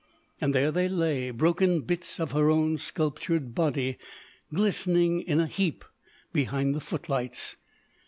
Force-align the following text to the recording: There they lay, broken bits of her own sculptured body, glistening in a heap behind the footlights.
There 0.39 0.71
they 0.71 0.89
lay, 0.89 1.29
broken 1.29 1.81
bits 1.81 2.19
of 2.19 2.31
her 2.31 2.49
own 2.49 2.79
sculptured 2.79 3.53
body, 3.53 3.99
glistening 4.51 5.19
in 5.21 5.39
a 5.39 5.45
heap 5.45 5.85
behind 6.33 6.73
the 6.73 6.81
footlights. 6.81 7.55